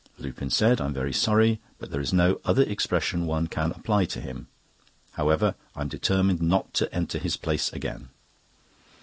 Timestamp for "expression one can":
2.63-3.69